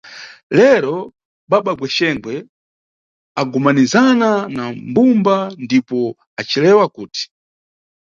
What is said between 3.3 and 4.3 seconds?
agumanizana